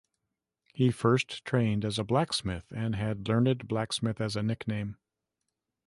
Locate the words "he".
0.73-0.89